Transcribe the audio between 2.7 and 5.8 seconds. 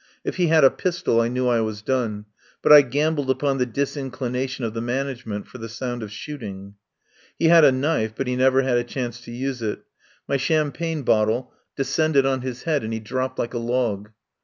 I gambled upon the disinclination of the management for the